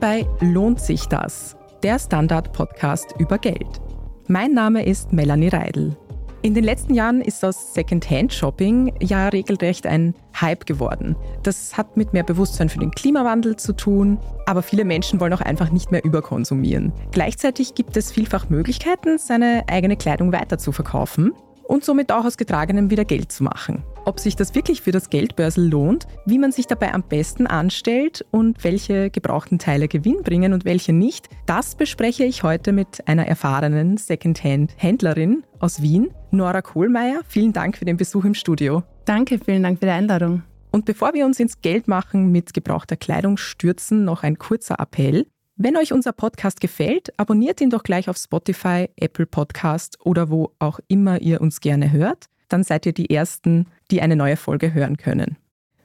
Willkommen 0.00 0.28
bei 0.38 0.46
Lohnt 0.46 0.80
sich 0.80 1.06
das? 1.06 1.56
Der 1.82 1.98
Standard-Podcast 1.98 3.16
über 3.18 3.36
Geld. 3.36 3.80
Mein 4.28 4.52
Name 4.52 4.86
ist 4.86 5.12
Melanie 5.12 5.48
Reidel. 5.48 5.96
In 6.42 6.54
den 6.54 6.62
letzten 6.62 6.94
Jahren 6.94 7.20
ist 7.20 7.42
das 7.42 7.74
Second-Hand-Shopping 7.74 8.94
ja 9.00 9.26
regelrecht 9.28 9.88
ein 9.88 10.14
Hype 10.40 10.66
geworden. 10.66 11.16
Das 11.42 11.76
hat 11.76 11.96
mit 11.96 12.12
mehr 12.12 12.22
Bewusstsein 12.22 12.68
für 12.68 12.78
den 12.78 12.92
Klimawandel 12.92 13.56
zu 13.56 13.72
tun, 13.72 14.18
aber 14.46 14.62
viele 14.62 14.84
Menschen 14.84 15.18
wollen 15.18 15.32
auch 15.32 15.40
einfach 15.40 15.72
nicht 15.72 15.90
mehr 15.90 16.04
überkonsumieren. 16.04 16.92
Gleichzeitig 17.10 17.74
gibt 17.74 17.96
es 17.96 18.12
vielfach 18.12 18.50
Möglichkeiten, 18.50 19.18
seine 19.18 19.64
eigene 19.68 19.96
Kleidung 19.96 20.30
weiter 20.30 20.58
zu 20.58 20.70
verkaufen 20.70 21.32
und 21.64 21.84
somit 21.84 22.12
auch 22.12 22.24
aus 22.24 22.36
Getragenem 22.36 22.90
wieder 22.90 23.04
Geld 23.04 23.32
zu 23.32 23.42
machen. 23.42 23.82
Ob 24.08 24.20
sich 24.20 24.36
das 24.36 24.54
wirklich 24.54 24.80
für 24.80 24.90
das 24.90 25.10
Geldbörsel 25.10 25.68
lohnt, 25.68 26.06
wie 26.24 26.38
man 26.38 26.50
sich 26.50 26.66
dabei 26.66 26.94
am 26.94 27.02
besten 27.02 27.46
anstellt 27.46 28.24
und 28.30 28.64
welche 28.64 29.10
gebrauchten 29.10 29.58
Teile 29.58 29.86
Gewinn 29.86 30.22
bringen 30.22 30.54
und 30.54 30.64
welche 30.64 30.94
nicht, 30.94 31.28
das 31.44 31.74
bespreche 31.74 32.24
ich 32.24 32.42
heute 32.42 32.72
mit 32.72 33.06
einer 33.06 33.26
erfahrenen 33.26 33.98
Secondhand-Händlerin 33.98 35.44
aus 35.58 35.82
Wien, 35.82 36.08
Nora 36.30 36.62
Kohlmeier. 36.62 37.20
Vielen 37.28 37.52
Dank 37.52 37.76
für 37.76 37.84
den 37.84 37.98
Besuch 37.98 38.24
im 38.24 38.32
Studio. 38.32 38.82
Danke, 39.04 39.38
vielen 39.38 39.62
Dank 39.62 39.78
für 39.78 39.84
die 39.84 39.92
Einladung. 39.92 40.42
Und 40.70 40.86
bevor 40.86 41.12
wir 41.12 41.26
uns 41.26 41.38
ins 41.38 41.60
Geldmachen 41.60 42.32
mit 42.32 42.54
gebrauchter 42.54 42.96
Kleidung 42.96 43.36
stürzen, 43.36 44.06
noch 44.06 44.22
ein 44.22 44.38
kurzer 44.38 44.76
Appell. 44.80 45.26
Wenn 45.56 45.76
euch 45.76 45.92
unser 45.92 46.12
Podcast 46.12 46.62
gefällt, 46.62 47.12
abonniert 47.18 47.60
ihn 47.60 47.68
doch 47.68 47.82
gleich 47.82 48.08
auf 48.08 48.16
Spotify, 48.16 48.88
Apple 48.96 49.26
Podcast 49.26 49.98
oder 50.02 50.30
wo 50.30 50.54
auch 50.58 50.80
immer 50.88 51.20
ihr 51.20 51.42
uns 51.42 51.60
gerne 51.60 51.92
hört. 51.92 52.24
Dann 52.48 52.64
seid 52.64 52.86
ihr 52.86 52.94
die 52.94 53.10
Ersten, 53.10 53.66
die 53.90 54.02
eine 54.02 54.16
neue 54.16 54.36
Folge 54.36 54.74
hören 54.74 54.96
können. 54.96 55.36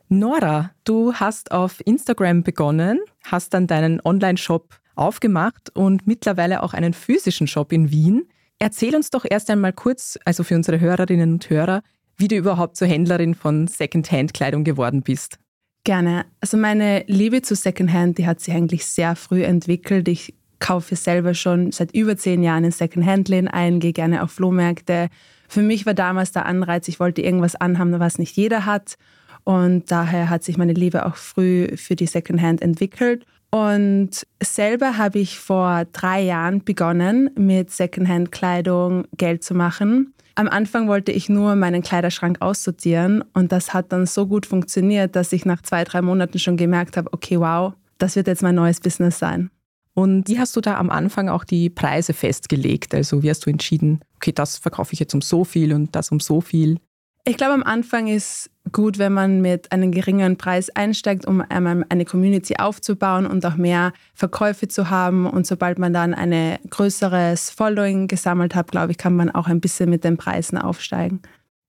Nora, 0.10 0.72
du 0.84 1.14
hast 1.14 1.52
auf 1.52 1.82
Instagram 1.86 2.44
begonnen, 2.44 3.00
hast 3.24 3.54
dann 3.54 3.68
deinen 3.68 4.00
Online-Shop 4.04 4.80
aufgemacht 4.96 5.76
und 5.76 6.06
mittlerweile 6.06 6.62
auch 6.62 6.74
einen 6.74 6.94
physischen 6.94 7.48
Shop 7.48 7.72
in 7.72 7.90
Wien. 7.90 8.28
Erzähl 8.60 8.96
uns 8.96 9.10
doch 9.10 9.26
erst 9.28 9.50
einmal 9.50 9.74
kurz, 9.74 10.20
also 10.26 10.44
für 10.44 10.56
unsere 10.56 10.80
Hörerinnen 10.80 11.34
und 11.34 11.50
Hörer, 11.50 11.82
wie 12.18 12.28
du 12.28 12.36
überhaupt 12.36 12.78
zur 12.78 12.88
Händlerin 12.88 13.34
von 13.34 13.68
Secondhand-Kleidung 13.68 14.64
geworden 14.64 15.02
bist. 15.02 15.40
Gerne. 15.84 16.26
Also 16.40 16.58
meine 16.58 17.04
Liebe 17.08 17.42
zu 17.42 17.56
Secondhand, 17.56 18.18
die 18.18 18.28
hat 18.28 18.40
sich 18.40 18.54
eigentlich 18.54 18.86
sehr 18.86 19.16
früh 19.16 19.44
entwickelt. 19.44 20.08
Ich 20.08 20.34
kaufe 20.60 20.96
selber 20.96 21.34
schon 21.34 21.72
seit 21.72 21.94
über 21.94 22.16
zehn 22.16 22.42
Jahren 22.42 22.64
in 22.64 22.72
Secondhand-Läden 22.72 23.50
ein, 23.50 23.80
gehe 23.80 23.92
gerne 23.92 24.24
auf 24.24 24.32
Flohmärkte. 24.32 25.10
Für 25.54 25.62
mich 25.62 25.86
war 25.86 25.94
damals 25.94 26.32
der 26.32 26.48
Anreiz, 26.48 26.88
ich 26.88 27.00
wollte 27.00 27.22
irgendwas 27.22 27.54
anhaben, 27.54 28.00
was 28.00 28.18
nicht 28.18 28.36
jeder 28.36 28.66
hat. 28.66 28.96
Und 29.44 29.92
daher 29.92 30.32
hat 30.32 30.44
sich 30.44 30.58
meine 30.58 30.74
Liebe 30.74 31.06
auch 31.06 31.16
früh 31.16 31.78
für 31.78 31.96
die 31.96 32.08
Secondhand 32.08 32.60
entwickelt. 32.64 33.28
Und 33.52 34.26
selber 34.42 34.98
habe 34.98 35.20
ich 35.20 35.38
vor 35.38 35.86
drei 35.92 36.24
Jahren 36.24 36.64
begonnen, 36.64 37.30
mit 37.38 37.70
Secondhand-Kleidung 37.70 39.06
Geld 39.16 39.44
zu 39.44 39.54
machen. 39.54 40.16
Am 40.34 40.50
Anfang 40.50 40.88
wollte 40.88 41.12
ich 41.12 41.30
nur 41.30 41.56
meinen 41.56 41.84
Kleiderschrank 41.84 42.42
aussortieren 42.42 43.24
und 43.36 43.52
das 43.52 43.76
hat 43.76 43.92
dann 43.92 44.08
so 44.08 44.26
gut 44.26 44.48
funktioniert, 44.48 45.16
dass 45.16 45.34
ich 45.34 45.46
nach 45.46 45.62
zwei, 45.62 45.84
drei 45.84 46.02
Monaten 46.02 46.40
schon 46.40 46.58
gemerkt 46.58 46.98
habe, 46.98 47.14
okay, 47.14 47.40
wow, 47.40 47.74
das 48.00 48.16
wird 48.16 48.26
jetzt 48.26 48.42
mein 48.42 48.56
neues 48.56 48.80
Business 48.80 49.20
sein. 49.20 49.52
Und 49.94 50.28
wie 50.28 50.40
hast 50.40 50.56
du 50.56 50.62
da 50.62 50.78
am 50.78 50.90
Anfang 50.90 51.30
auch 51.30 51.44
die 51.44 51.70
Preise 51.70 52.14
festgelegt? 52.14 52.96
Also 52.96 53.22
wie 53.22 53.30
hast 53.30 53.46
du 53.46 53.50
entschieden, 53.50 54.00
okay, 54.16 54.32
das 54.32 54.58
verkaufe 54.58 54.94
ich 54.94 55.00
jetzt 55.00 55.14
um 55.14 55.22
so 55.22 55.44
viel 55.44 55.74
und 55.74 55.96
das 55.96 56.12
um 56.12 56.20
so 56.20 56.42
viel? 56.42 56.80
Ich 57.26 57.38
glaube, 57.38 57.54
am 57.54 57.64
Anfang 57.64 58.08
ist 58.08 58.50
gut, 58.74 58.98
wenn 58.98 59.14
man 59.14 59.40
mit 59.42 59.72
einem 59.72 59.92
geringeren 59.92 60.36
Preis 60.36 60.70
einsteigt, 60.70 61.26
um 61.26 61.42
eine 61.42 62.06
Community 62.06 62.56
aufzubauen 62.58 63.26
und 63.26 63.46
auch 63.46 63.56
mehr 63.56 63.94
Verkäufe 64.14 64.68
zu 64.68 64.90
haben. 64.90 65.26
Und 65.26 65.48
sobald 65.48 65.80
man 65.80 65.94
dann 65.94 66.14
ein 66.14 66.58
größeres 66.70 67.50
Following 67.50 68.08
gesammelt 68.08 68.56
hat, 68.56 68.72
glaube 68.72 68.92
ich, 68.92 68.98
kann 68.98 69.16
man 69.16 69.30
auch 69.32 69.48
ein 69.48 69.62
bisschen 69.62 69.90
mit 69.90 70.04
den 70.04 70.18
Preisen 70.18 70.58
aufsteigen. 70.58 71.22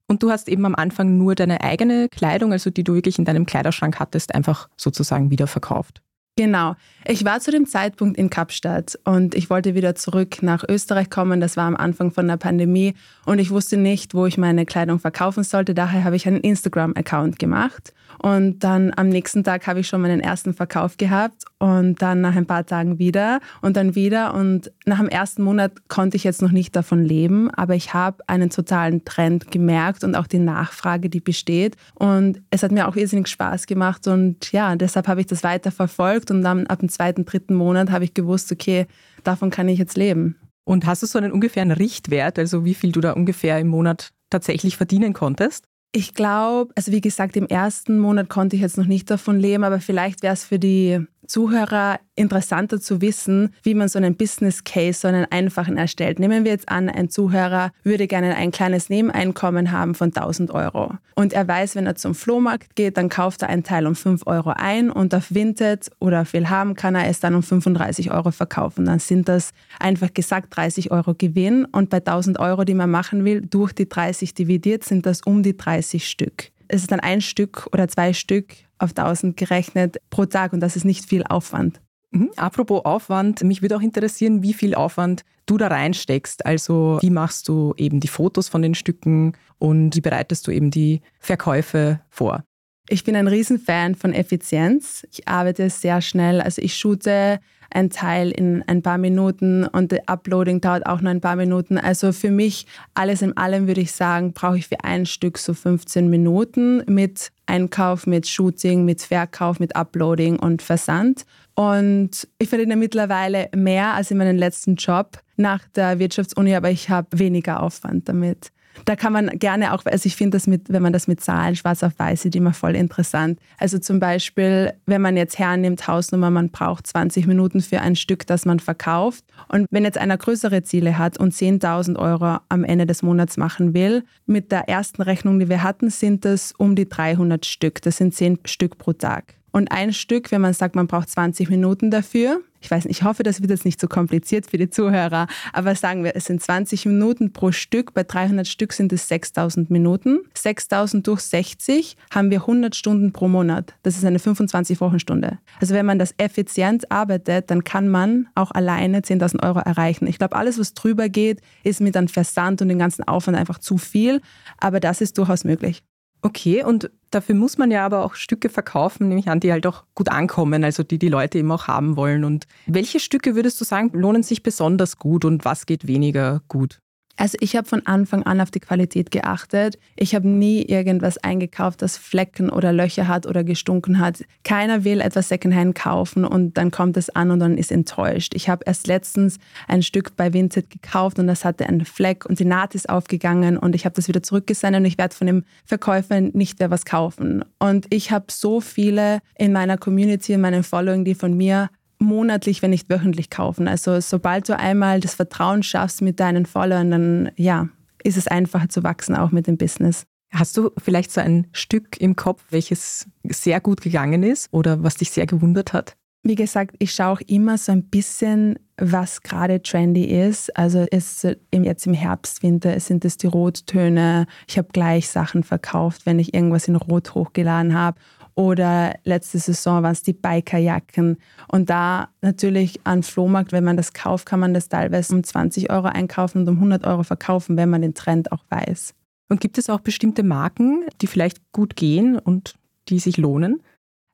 Und 0.09 0.23
du 0.25 0.31
hast 0.31 0.49
eben 0.49 0.65
am 0.67 0.75
Anfang 0.75 1.19
nur 1.19 1.37
deine 1.37 1.61
eigene 1.61 2.09
Kleidung, 2.09 2.53
also 2.53 2.71
die 2.71 2.85
du 2.85 2.95
wirklich 2.95 3.19
in 3.19 3.25
deinem 3.25 3.47
Kleiderschrank 3.47 4.01
hattest, 4.01 4.35
einfach 4.35 4.69
sozusagen 4.77 5.31
wieder 5.31 5.47
verkauft. 5.47 6.03
Genau. 6.37 6.75
Ich 7.07 7.25
war 7.25 7.39
zu 7.39 7.53
dem 7.53 7.65
Zeitpunkt 7.65 8.19
in 8.19 8.29
Kapstadt 8.29 8.99
und 9.05 9.37
ich 9.37 9.51
wollte 9.51 9.77
wieder 9.77 9.95
zurück 9.95 10.43
nach 10.43 10.65
Österreich 10.69 11.09
kommen. 11.09 11.41
Das 11.41 11.57
war 11.57 11.67
am 11.67 11.77
Anfang 11.77 12.11
von 12.11 12.27
der 12.27 12.39
Pandemie 12.39 12.95
und 13.25 13.39
ich 13.39 13.51
wusste 13.51 13.77
nicht, 13.77 14.15
wo 14.15 14.27
ich 14.27 14.37
meine 14.37 14.67
Kleidung 14.67 14.99
verkaufen 14.99 15.45
sollte. 15.45 15.75
Daher 15.75 16.03
habe 16.03 16.17
ich 16.17 16.27
einen 16.27 16.41
Instagram-Account 16.41 17.39
gemacht 17.39 17.95
und 18.23 18.61
dann 18.61 18.93
am 18.97 19.09
nächsten 19.09 19.45
Tag 19.45 19.67
habe 19.67 19.81
ich 19.81 19.89
schon 19.89 20.01
meinen 20.01 20.21
ersten 20.21 20.55
Verkauf 20.55 20.97
gehabt 20.97 21.45
und 21.59 22.01
dann 22.03 22.21
nach 22.21 22.37
ein 22.37 22.47
paar 22.47 22.67
Tagen 22.67 22.99
wieder 22.99 23.41
und 23.63 23.77
dann 23.77 23.95
wieder. 23.95 24.35
Und 24.35 24.73
nach 24.87 24.99
dem 24.99 25.09
ersten 25.09 25.43
Monat 25.43 25.89
konnte 25.89 26.17
ich 26.17 26.25
jetzt 26.25 26.43
noch 26.43 26.51
nicht 26.51 26.75
davon 26.77 27.05
leben, 27.05 27.51
aber 27.51 27.75
ich 27.75 27.95
habe 27.95 28.23
einen 28.27 28.51
totalen 28.51 29.05
Trend 29.05 29.51
gemerkt 29.51 30.05
und 30.05 30.15
auch 30.15 30.27
die 30.27 30.39
Nachfrage, 30.39 31.09
die 31.09 31.21
besteht. 31.21 31.77
Und 31.95 32.43
es 32.51 32.63
hat 32.63 32.73
mir 32.73 32.89
auch 32.89 32.97
irrsinnig 32.97 33.29
Spaß 33.29 33.67
gemacht 33.67 34.07
und 34.07 34.53
ja, 34.53 34.77
deshalb 34.77 35.09
habe 35.09 35.21
ich 35.21 35.27
das 35.27 35.43
weiter 35.43 35.71
verfolgt 35.71 36.31
und 36.31 36.43
dann 36.43 36.67
ab 36.67 36.81
dem 36.81 36.89
zweiten, 36.89 37.25
dritten 37.25 37.55
Monat 37.55 37.91
habe 37.91 38.05
ich 38.05 38.15
gewusst, 38.15 38.53
okay, 38.53 38.87
davon 39.23 39.51
kann 39.51 39.69
ich 39.69 39.79
jetzt 39.79 39.97
leben. 39.97 40.37
Und 40.65 40.87
hast 40.87 41.03
du 41.03 41.07
so 41.07 41.19
einen 41.19 41.33
ungefähren 41.33 41.71
Richtwert, 41.71 42.39
also 42.39 42.65
wie 42.65 42.75
viel 42.75 42.93
du 42.93 43.01
da 43.01 43.13
ungefähr 43.13 43.59
im 43.59 43.69
Monat 43.69 44.13
tatsächlich 44.31 44.77
verdienen 44.77 45.13
konntest? 45.13 45.67
Ich 45.97 46.13
glaube, 46.13 46.73
also 46.75 46.91
wie 46.91 47.01
gesagt, 47.01 47.37
im 47.37 47.47
ersten 47.47 48.01
Monat 48.01 48.29
konnte 48.29 48.57
ich 48.57 48.63
jetzt 48.63 48.77
noch 48.77 48.87
nicht 48.87 49.09
davon 49.13 49.39
leben, 49.39 49.63
aber 49.63 49.79
vielleicht 49.79 50.25
wäre 50.25 50.33
es 50.33 50.43
für 50.45 50.59
die 50.59 51.07
Zuhörer 51.27 52.01
interessanter 52.17 52.81
zu 52.81 53.01
wissen, 53.01 53.53
wie 53.63 53.75
man 53.75 53.89
so 53.89 53.99
einen 53.99 54.17
Business 54.17 54.63
Case, 54.65 55.01
so 55.01 55.09
einen 55.09 55.27
einfachen 55.31 55.77
erstellt. 55.77 56.19
Nehmen 56.19 56.45
wir 56.45 56.53
jetzt 56.53 56.69
an, 56.69 56.89
ein 56.89 57.11
Zuhörer 57.11 57.73
würde 57.83 58.07
gerne 58.07 58.37
ein 58.37 58.53
kleines 58.53 58.89
Nebeneinkommen 58.89 59.73
haben 59.73 59.95
von 59.95 60.09
1000 60.09 60.53
Euro. 60.53 60.93
Und 61.17 61.33
er 61.33 61.47
weiß, 61.47 61.75
wenn 61.75 61.87
er 61.87 61.97
zum 61.97 62.15
Flohmarkt 62.15 62.77
geht, 62.77 62.97
dann 62.97 63.09
kauft 63.09 63.43
er 63.43 63.49
einen 63.49 63.65
Teil 63.65 63.87
um 63.87 63.95
5 63.95 64.27
Euro 64.27 64.53
ein 64.55 64.91
und 64.91 65.15
auf 65.15 65.35
Vinted 65.35 65.91
oder 65.99 66.23
auf 66.23 66.33
Willhaben 66.33 66.75
kann 66.75 66.95
er 66.95 67.09
es 67.09 67.21
dann 67.21 67.35
um 67.35 67.43
35 67.43 68.13
Euro 68.13 68.31
verkaufen. 68.31 68.85
Dann 68.85 68.99
sind 68.99 69.29
das 69.29 69.53
einfach 69.81 70.13
gesagt 70.13 70.57
30 70.57 70.93
Euro 70.93 71.15
Gewinn 71.15 71.65
und 71.65 71.91
bei 71.91 71.99
1000 71.99 72.39
Euro, 72.39 72.65
die 72.65 72.75
man 72.75 72.91
machen 72.91 73.25
will, 73.25 73.41
durch 73.43 73.73
die 73.73 73.89
30 73.89 74.35
dividiert, 74.35 74.85
sind 74.85 75.07
das 75.07 75.21
um 75.23 75.43
die 75.43 75.57
30 75.57 75.84
Stück. 75.93 76.51
Es 76.69 76.83
ist 76.83 76.91
dann 76.91 77.01
ein 77.01 77.21
Stück 77.21 77.69
oder 77.73 77.89
zwei 77.89 78.13
Stück 78.13 78.55
auf 78.79 78.91
1000 78.91 79.37
gerechnet 79.37 79.99
pro 80.11 80.25
Tag 80.25 80.53
und 80.53 80.61
das 80.61 80.77
ist 80.77 80.85
nicht 80.85 81.05
viel 81.05 81.25
Aufwand. 81.25 81.81
Mhm. 82.11 82.31
Apropos 82.37 82.85
Aufwand, 82.85 83.43
mich 83.43 83.63
würde 83.63 83.77
auch 83.77 83.83
interessieren, 83.83 84.43
wie 84.43 84.55
viel 84.55 84.75
Aufwand 84.75 85.25
du 85.47 85.59
da 85.59 85.67
reinsteckst. 85.69 86.47
Also 86.47 86.99
wie 87.01 87.11
machst 87.11 87.49
du 87.49 87.75
eben 87.77 88.01
die 88.01 88.09
Fotos 88.09 88.49
von 88.49 88.63
den 88.63 88.75
Stücken 88.75 89.37
und 89.59 89.97
wie 89.97 90.01
bereitest 90.01 90.47
du 90.47 90.51
eben 90.51 90.71
die 90.71 91.03
Verkäufe 91.19 92.01
vor? 92.09 92.45
Ich 92.89 93.03
bin 93.03 93.17
ein 93.17 93.29
Riesenfan 93.29 93.95
von 93.95 94.13
Effizienz. 94.13 95.07
Ich 95.11 95.27
arbeite 95.27 95.71
sehr 95.71 96.03
schnell. 96.03 96.41
Also 96.41 96.61
ich 96.61 96.77
shoote 96.77 97.41
ein 97.71 97.91
Teil 97.91 98.31
in 98.31 98.63
ein 98.67 98.83
paar 98.83 98.99
Minuten 98.99 99.65
und 99.67 99.93
das 99.93 100.01
Uploading 100.07 100.61
dauert 100.61 100.87
auch 100.87 101.01
nur 101.01 101.11
ein 101.11 101.21
paar 101.21 101.37
Minuten. 101.37 101.79
Also 101.79 102.13
für 102.13 102.31
mich, 102.31 102.67
alles 102.95 103.23
in 103.23 103.37
allem 103.37 103.67
würde 103.67 103.81
ich 103.81 103.93
sagen, 103.93 104.33
brauche 104.33 104.59
ich 104.59 104.69
für 104.69 104.83
ein 104.83 105.07
Stück 105.07 105.39
so 105.39 105.55
15 105.55 106.09
Minuten 106.09 106.83
mit 106.87 107.31
Einkauf, 107.47 108.07
mit 108.07 108.27
Shooting, 108.27 108.85
mit 108.85 109.03
Verkauf, 109.03 109.61
mit 109.61 109.77
Uploading 109.77 110.39
und 110.39 110.63
Versand. 110.63 111.25
Und 111.55 112.27
ich 112.39 112.49
verdiene 112.49 112.77
mittlerweile 112.77 113.49
mehr 113.55 113.95
als 113.95 114.11
in 114.11 114.19
meinem 114.19 114.37
letzten 114.37 114.77
Job 114.77 115.19
nach 115.37 115.61
der 115.75 115.99
Wirtschaftsuni, 115.99 116.55
aber 116.55 116.71
ich 116.71 116.91
habe 116.91 117.19
weniger 117.19 117.63
Aufwand 117.63 118.09
damit. 118.09 118.51
Da 118.85 118.97
kann 118.97 119.13
man 119.13 119.39
gerne 119.39 119.73
auch, 119.73 119.85
also 119.85 120.07
ich 120.07 120.17
finde 120.17 120.37
das 120.37 120.47
mit, 120.47 120.73
wenn 120.73 120.83
man 120.83 120.93
das 120.93 121.07
mit 121.07 121.21
Zahlen 121.21 121.57
schwarz 121.57 121.83
auf 121.83 121.93
weiß 121.97 122.23
sieht, 122.23 122.37
immer 122.37 122.53
voll 122.53 122.75
interessant. 122.75 123.39
Also 123.59 123.79
zum 123.79 124.01
Beispiel, 124.01 124.73
wenn 124.87 125.01
man 125.01 125.17
jetzt 125.17 125.39
hernimmt, 125.39 125.87
Hausnummer, 125.87 126.31
man 126.31 126.51
braucht 126.51 126.87
20 126.87 127.27
Minuten 127.27 127.61
für 127.61 127.81
ein 127.81 127.97
Stück, 127.97 128.27
das 128.27 128.45
man 128.45 128.61
verkauft. 128.61 129.25
Und 129.49 129.67
wenn 129.71 129.85
jetzt 129.85 129.99
einer 129.99 130.17
größere 130.17 130.63
Ziele 130.63 130.99
hat 130.99 131.19
und 131.19 131.33
10.000 131.33 131.97
Euro 131.97 132.39
am 132.49 132.65
Ende 132.65 132.87
des 132.87 133.03
Monats 133.03 133.37
machen 133.37 133.75
will, 133.75 134.05
mit 134.27 134.53
der 134.53 134.69
ersten 134.69 135.03
Rechnung, 135.03 135.39
die 135.39 135.49
wir 135.49 135.63
hatten, 135.63 135.91
sind 135.91 136.25
das 136.25 136.53
um 136.53 136.75
die 136.75 136.89
300 136.89 137.47
Stück. 137.47 137.83
Das 137.83 137.99
sind 137.99 138.15
10 138.15 138.41
Stück 138.45 138.79
pro 138.79 138.93
Tag. 138.93 139.35
Und 139.55 139.71
ein 139.71 139.93
Stück, 139.93 140.33
wenn 140.33 140.41
man 140.41 140.53
sagt, 140.53 140.75
man 140.75 140.89
braucht 140.89 141.09
20 141.09 141.49
Minuten 141.49 141.93
dafür, 141.93 142.41
ich 142.61 142.69
weiß 142.69 142.87
nicht, 142.87 142.99
ich 142.99 143.05
hoffe, 143.05 143.23
das 143.23 143.41
wird 143.41 143.53
jetzt 143.53 143.65
nicht 143.65 143.81
so 143.81 143.87
kompliziert 143.87 144.51
für 144.51 144.59
die 144.59 144.69
Zuhörer, 144.69 145.29
aber 145.53 145.77
sagen 145.77 146.03
wir, 146.03 146.17
es 146.17 146.25
sind 146.25 146.43
20 146.43 146.87
Minuten 146.87 147.33
pro 147.33 147.53
Stück, 147.53 147.95
bei 147.95 148.03
300 148.03 148.49
Stück 148.49 148.73
sind 148.73 148.93
es 148.93 149.07
6000 149.07 149.71
Minuten. 149.71 150.23
6000 150.35 151.07
durch 151.07 151.21
60 151.21 151.97
haben 152.13 152.33
wir 152.33 152.41
100 152.41 152.75
Stunden 152.75 153.13
pro 153.13 153.29
Monat. 153.29 153.75
Das 153.85 153.97
ist 153.97 154.05
eine 154.05 154.19
25-Wochenstunde. 154.19 155.39
Also 155.61 155.73
wenn 155.73 155.87
man 155.87 156.01
das 156.01 156.15
effizient 156.17 156.91
arbeitet, 156.91 157.49
dann 157.49 157.63
kann 157.63 157.89
man 157.89 158.27
auch 158.35 158.51
alleine 158.51 159.03
10.000 159.03 159.41
Euro 159.45 159.61
erreichen. 159.61 160.09
Ich 160.09 160.19
glaube, 160.19 160.35
alles, 160.35 160.59
was 160.59 160.75
drüber 160.75 161.09
geht, 161.09 161.43
ist 161.63 161.81
mit 161.81 161.97
einem 161.97 162.09
Versand 162.09 162.61
und 162.61 162.71
dem 162.71 162.81
ganzen 162.81 163.07
Aufwand 163.07 163.37
einfach 163.37 163.61
zu 163.61 163.79
viel, 163.79 164.21
aber 164.59 164.81
das 164.81 165.01
ist 165.01 165.17
durchaus 165.17 165.45
möglich. 165.45 165.85
Okay, 166.27 166.65
und 166.65 166.91
dafür 167.11 167.35
muss 167.35 167.59
man 167.59 167.71
ja 167.71 167.85
aber 167.85 168.03
auch 168.03 168.15
Stücke 168.15 168.49
verkaufen, 168.49 169.09
nämlich 169.09 169.29
an, 169.29 169.41
die 169.41 169.53
halt 169.53 169.67
auch 169.67 169.85
gut 169.95 170.09
ankommen, 170.09 170.65
also 170.65 170.83
die 170.83 170.99
die 170.99 171.11
Leute 171.11 171.37
eben 171.39 171.53
auch 171.53 171.69
haben 171.69 171.99
wollen. 171.99 172.25
Und 172.25 172.47
welche 172.65 172.99
Stücke 172.99 173.35
würdest 173.35 173.61
du 173.61 173.67
sagen, 173.67 173.91
lohnen 173.93 174.23
sich 174.23 174.43
besonders 174.43 174.99
gut 174.99 175.27
und 175.27 175.45
was 175.45 175.67
geht 175.67 175.87
weniger 175.87 176.41
gut? 176.49 176.81
Also 177.17 177.37
ich 177.41 177.55
habe 177.55 177.69
von 177.69 177.87
Anfang 177.87 178.25
an 178.25 178.41
auf 178.41 178.51
die 178.51 178.61
Qualität 178.61 179.11
geachtet. 179.11 179.79
Ich 179.97 180.15
habe 180.15 180.27
nie 180.27 180.63
irgendwas 180.63 181.17
eingekauft, 181.19 181.81
das 181.81 181.97
Flecken 181.97 182.51
oder 182.51 182.73
Löcher 182.73 183.07
hat 183.07 183.27
oder 183.27 183.45
gestunken 183.45 183.99
hat. 184.01 184.25
Keiner 184.43 184.85
will 184.85 185.01
etwas 185.01 185.29
Secondhand 185.29 185.77
kaufen 185.77 186.25
und 186.25 186.57
dann 186.57 186.71
kommt 186.71 186.97
es 186.97 187.11
an 187.11 187.31
und 187.31 187.41
dann 187.41 187.57
ist 187.57 187.71
enttäuscht. 187.71 188.35
Ich 188.35 188.49
habe 188.49 188.65
erst 188.67 188.87
letztens 188.87 189.39
ein 189.69 189.83
Stück 189.83 190.17
bei 190.17 190.33
Vinted 190.33 190.71
gekauft 190.71 191.19
und 191.19 191.29
das 191.29 191.45
hatte 191.45 191.67
einen 191.67 191.85
Fleck 191.85 192.27
und 192.27 192.41
die 192.41 192.45
Naht 192.45 192.75
ist 192.75 192.89
aufgegangen 192.89 193.59
und 193.59 193.75
ich 193.75 193.85
habe 193.85 193.95
das 193.95 194.09
wieder 194.09 194.23
zurückgesendet 194.23 194.81
und 194.81 194.87
ich 194.87 194.99
werde 194.99 195.15
von 195.15 195.27
dem 195.27 195.45
Verkäufer 195.65 196.21
nicht 196.21 196.59
mehr 196.59 196.71
was 196.71 196.85
kaufen. 196.85 197.45
Und 197.59 197.87
ich 197.91 198.11
habe 198.11 198.27
so 198.31 198.61
viele 198.61 199.21
in 199.39 199.53
meiner 199.53 199.79
Community, 199.79 200.33
in 200.33 200.41
meinen 200.41 200.65
Following, 200.65 201.05
die 201.05 201.15
von 201.15 201.37
mir 201.37 201.71
monatlich, 202.05 202.63
wenn 202.63 202.71
nicht 202.71 202.89
wöchentlich 202.89 203.31
kaufen. 203.31 203.67
Also 203.67 204.01
sobald 204.01 204.49
du 204.49 204.57
einmal 204.57 205.01
das 205.01 205.15
Vertrauen 205.15 205.63
schaffst 205.63 206.03
mit 206.03 206.21
deinen 206.21 206.47
Followern, 206.47 206.91
dann 206.91 207.31
ja, 207.37 207.69
ist 208.05 208.17
es 208.17 208.29
einfacher 208.29 208.69
zu 208.69 208.85
wachsen, 208.85 209.17
auch 209.17 209.33
mit 209.33 209.47
dem 209.47 209.57
Business. 209.57 210.05
Hast 210.33 210.57
du 210.57 210.71
vielleicht 210.79 211.13
so 211.13 211.21
ein 211.21 211.47
Stück 211.53 212.01
im 212.01 212.17
Kopf, 212.17 212.45
welches 212.51 213.09
sehr 213.25 213.61
gut 213.61 213.81
gegangen 213.81 214.23
ist 214.23 214.49
oder 214.53 214.83
was 214.83 214.97
dich 214.97 215.11
sehr 215.11 215.27
gewundert 215.27 215.73
hat? 215.73 215.97
Wie 216.27 216.35
gesagt, 216.37 216.75
ich 216.79 216.93
schaue 216.93 217.13
auch 217.13 217.21
immer 217.21 217.59
so 217.59 217.71
ein 217.71 217.85
bisschen, 217.85 218.59
was 218.79 219.21
gerade 219.21 219.63
trendy 219.63 220.05
ist. 220.05 220.57
Also 220.57 220.87
ist 220.91 221.29
jetzt 221.53 221.87
im 221.87 221.93
Herbst, 221.93 222.43
Winter 222.43 222.81
sind 222.81 223.05
es 223.05 223.19
die 223.19 223.27
Rottöne. 223.27 224.27
Ich 224.49 224.57
habe 224.57 224.69
gleich 224.73 225.09
Sachen 225.09 225.45
verkauft, 225.45 226.07
wenn 226.07 226.19
ich 226.19 226.33
irgendwas 226.33 226.67
in 226.67 226.77
Rot 226.77 227.15
hochgeladen 227.15 227.75
habe. 227.75 228.01
Oder 228.37 228.95
letzte 229.05 229.39
Saison 229.39 229.83
waren 229.83 229.93
es 229.93 230.03
die 230.03 230.13
Bikerjacken. 230.13 231.19
Und 231.49 231.71
da 231.71 232.09
natürlich 232.21 232.81
an 232.85 233.03
Flohmarkt, 233.03 233.53
wenn 233.53 233.65
man 233.65 233.77
das 233.77 233.93
kauft, 233.93 234.27
kann 234.27 234.41
man 234.41 234.55
das 234.55 234.69
teilweise 234.69 235.15
um 235.15 235.23
20 235.23 235.71
Euro 235.71 235.87
einkaufen 235.87 236.43
und 236.43 236.49
um 236.49 236.57
100 236.57 236.85
Euro 236.87 237.05
verkaufen, 237.05 237.57
wenn 237.57 237.71
man 237.71 237.83
den 237.83 237.95
Trend 237.95 238.33
auch 238.33 238.45
weiß. 238.49 238.95
Und 239.29 239.41
gibt 239.41 239.59
es 239.59 239.71
auch 239.71 239.81
bestimmte 239.81 240.23
Marken, 240.23 240.85
die 241.01 241.07
vielleicht 241.07 241.41
gut 241.53 241.77
gehen 241.77 242.19
und 242.19 242.55
die 242.89 242.99
sich 242.99 243.17
lohnen? 243.17 243.61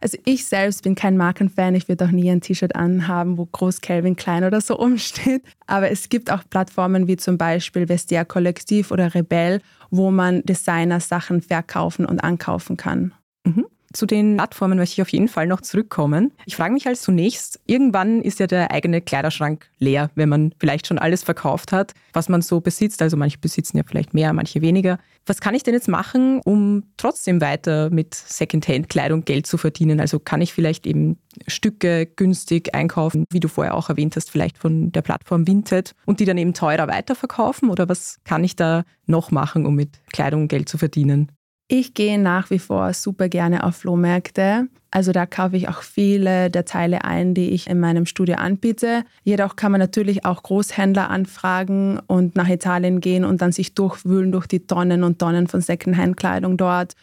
Also 0.02 0.16
ich 0.24 0.46
selbst 0.46 0.82
bin 0.82 0.94
kein 0.94 1.16
Markenfan. 1.16 1.74
Ich 1.74 1.88
würde 1.88 2.06
auch 2.06 2.10
nie 2.10 2.30
ein 2.30 2.40
T-Shirt 2.40 2.74
anhaben, 2.74 3.36
wo 3.36 3.44
groß 3.44 3.82
Calvin 3.82 4.16
Klein 4.16 4.44
oder 4.44 4.60
so 4.60 4.78
umsteht. 4.78 5.42
Aber 5.66 5.90
es 5.90 6.08
gibt 6.08 6.30
auch 6.30 6.42
Plattformen 6.48 7.06
wie 7.06 7.16
zum 7.16 7.36
Beispiel 7.38 7.86
Vestia 7.86 8.24
Kollektiv 8.24 8.90
oder 8.90 9.14
Rebell, 9.14 9.60
wo 9.90 10.10
man 10.10 10.42
Designer-Sachen 10.42 11.42
verkaufen 11.42 12.06
und 12.06 12.20
ankaufen 12.20 12.76
kann. 12.76 13.12
Mhm. 13.44 13.66
Zu 13.92 14.06
den 14.06 14.36
Plattformen 14.36 14.78
möchte 14.78 14.94
ich 14.94 15.02
auf 15.02 15.08
jeden 15.08 15.26
Fall 15.26 15.48
noch 15.48 15.62
zurückkommen. 15.62 16.32
Ich 16.46 16.54
frage 16.54 16.72
mich 16.72 16.86
als 16.86 17.02
zunächst, 17.02 17.58
irgendwann 17.66 18.22
ist 18.22 18.38
ja 18.38 18.46
der 18.46 18.70
eigene 18.70 19.00
Kleiderschrank 19.00 19.68
leer, 19.78 20.10
wenn 20.14 20.28
man 20.28 20.54
vielleicht 20.60 20.86
schon 20.86 20.98
alles 20.98 21.24
verkauft 21.24 21.72
hat, 21.72 21.92
was 22.12 22.28
man 22.28 22.40
so 22.40 22.60
besitzt. 22.60 23.02
Also 23.02 23.16
manche 23.16 23.38
besitzen 23.38 23.78
ja 23.78 23.82
vielleicht 23.84 24.14
mehr, 24.14 24.32
manche 24.32 24.62
weniger. 24.62 24.98
Was 25.26 25.40
kann 25.40 25.56
ich 25.56 25.64
denn 25.64 25.74
jetzt 25.74 25.88
machen, 25.88 26.40
um 26.44 26.84
trotzdem 26.98 27.40
weiter 27.40 27.90
mit 27.90 28.14
Secondhand-Kleidung 28.14 29.24
Geld 29.24 29.48
zu 29.48 29.58
verdienen? 29.58 29.98
Also 29.98 30.20
kann 30.20 30.40
ich 30.40 30.52
vielleicht 30.52 30.86
eben 30.86 31.18
Stücke 31.48 32.06
günstig 32.06 32.74
einkaufen, 32.76 33.24
wie 33.32 33.40
du 33.40 33.48
vorher 33.48 33.74
auch 33.74 33.88
erwähnt 33.88 34.14
hast, 34.14 34.30
vielleicht 34.30 34.56
von 34.56 34.92
der 34.92 35.02
Plattform 35.02 35.48
Vinted 35.48 35.96
und 36.06 36.20
die 36.20 36.26
dann 36.26 36.38
eben 36.38 36.54
teurer 36.54 36.86
weiterverkaufen? 36.86 37.68
Oder 37.68 37.88
was 37.88 38.18
kann 38.22 38.44
ich 38.44 38.54
da 38.54 38.84
noch 39.06 39.32
machen, 39.32 39.66
um 39.66 39.74
mit 39.74 39.98
Kleidung 40.12 40.46
Geld 40.46 40.68
zu 40.68 40.78
verdienen? 40.78 41.32
Ich 41.72 41.94
gehe 41.94 42.18
nach 42.18 42.50
wie 42.50 42.58
vor 42.58 42.92
super 42.94 43.28
gerne 43.28 43.62
auf 43.62 43.76
Flohmärkte. 43.76 44.66
Also 44.90 45.12
da 45.12 45.24
kaufe 45.24 45.56
ich 45.56 45.68
auch 45.68 45.82
viele 45.82 46.50
der 46.50 46.64
Teile 46.64 47.04
ein, 47.04 47.32
die 47.32 47.50
ich 47.50 47.70
in 47.70 47.78
meinem 47.78 48.06
Studio 48.06 48.38
anbiete. 48.38 49.04
Jedoch 49.22 49.54
kann 49.54 49.70
man 49.70 49.78
natürlich 49.78 50.24
auch 50.24 50.42
Großhändler 50.42 51.10
anfragen 51.10 52.00
und 52.08 52.34
nach 52.34 52.48
Italien 52.48 53.00
gehen 53.00 53.24
und 53.24 53.40
dann 53.40 53.52
sich 53.52 53.72
durchwühlen 53.72 54.32
durch 54.32 54.48
die 54.48 54.66
Tonnen 54.66 55.04
und 55.04 55.20
Tonnen 55.20 55.46
von 55.46 55.60
Secondhand-Kleidung 55.60 56.56
dort 56.56 56.96